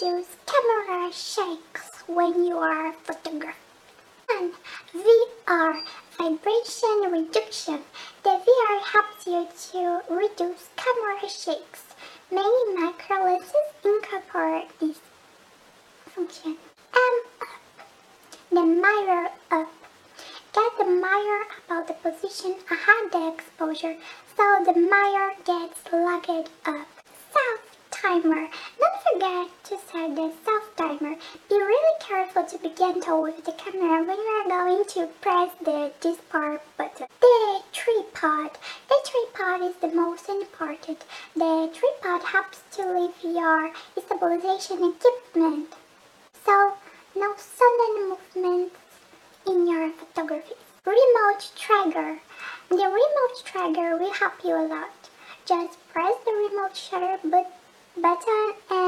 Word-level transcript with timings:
reduce 0.00 0.36
camera 0.46 1.12
shakes 1.12 2.04
when 2.06 2.44
you 2.44 2.56
are 2.56 2.92
photographing. 3.02 3.54
And 4.30 4.52
VR, 4.94 5.82
vibration 6.16 7.10
reduction. 7.10 7.80
The 8.22 8.40
VR 8.46 8.80
helps 8.92 9.26
you 9.26 9.48
to 9.72 10.00
reduce 10.08 10.68
camera 10.76 11.28
shakes. 11.28 11.82
Many 12.30 12.74
macro 12.76 13.24
lenses 13.24 13.54
incorporate 13.84 14.68
this 14.78 15.00
function. 16.06 16.56
M 16.94 17.20
up. 17.40 17.48
The 18.50 18.64
mirror 18.64 19.30
up. 19.50 19.72
Get 20.52 20.78
the 20.78 20.84
mirror 20.84 21.44
about 21.66 21.88
the 21.88 21.94
position 21.94 22.54
ahead 22.70 23.10
the 23.10 23.32
exposure 23.34 23.96
so 24.36 24.64
the 24.64 24.78
mirror 24.78 25.32
gets 25.44 25.92
locked 25.92 26.50
up. 26.66 26.97
Timer. 28.08 28.48
Don't 28.80 29.00
forget 29.12 29.48
to 29.64 29.76
set 29.76 30.16
the 30.16 30.32
self 30.42 30.76
timer. 30.76 31.14
Be 31.50 31.56
really 31.56 31.96
careful 32.00 32.42
to 32.42 32.56
begin 32.56 33.02
to 33.02 33.20
with 33.20 33.44
the 33.44 33.52
camera 33.52 34.02
when 34.02 34.16
you 34.16 34.32
are 34.40 34.48
going 34.48 34.82
to 34.94 35.08
press 35.20 35.50
the 35.62 35.92
dispar 36.00 36.58
button. 36.78 37.06
The 37.20 37.60
tripod. 37.70 38.52
The 38.88 38.98
tripod 39.04 39.60
is 39.68 39.76
the 39.82 39.94
most 39.94 40.26
important. 40.30 41.04
The 41.36 41.70
tripod 41.74 42.22
helps 42.22 42.62
to 42.76 42.98
lift 42.98 43.22
your 43.22 43.72
stabilization 44.00 44.90
equipment. 44.90 45.74
So 46.46 46.72
no 47.14 47.34
sudden 47.36 48.08
movements 48.08 48.76
in 49.46 49.66
your 49.66 49.92
photography. 49.92 50.54
Remote 50.86 51.50
trigger. 51.56 52.20
The 52.70 52.76
remote 52.76 53.36
trigger 53.44 53.98
will 53.98 54.14
help 54.14 54.42
you 54.42 54.54
a 54.54 54.66
lot. 54.66 55.10
Just 55.44 55.76
press 55.92 56.14
the 56.24 56.32
remote 56.32 56.74
shutter 56.74 57.18
but- 57.22 57.57
button 58.02 58.52
and. 58.70 58.87